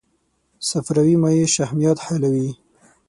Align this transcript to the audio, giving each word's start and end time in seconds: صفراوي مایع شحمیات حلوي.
صفراوي 0.69 1.15
مایع 1.23 1.45
شحمیات 1.55 1.99
حلوي. 2.05 2.49